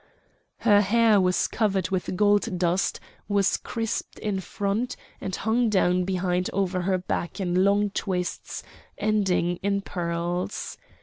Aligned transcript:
Her 0.61 0.81
hair 0.81 1.21
was 1.21 1.47
covered 1.47 1.91
with 1.91 2.15
gold 2.17 2.57
dust, 2.57 2.99
was 3.27 3.55
crisped 3.55 4.17
in 4.17 4.39
front, 4.39 4.95
and 5.21 5.35
hung 5.35 5.69
down 5.69 6.05
behind 6.05 6.49
over 6.53 6.81
her 6.81 6.97
back 6.97 7.39
in 7.39 7.63
long 7.63 7.91
twists 7.91 8.63
ending 8.97 9.57
in 9.57 9.81
pearls. 9.81 10.75